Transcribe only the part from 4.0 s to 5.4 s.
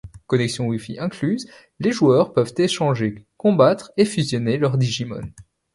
fusionner leurs digimon.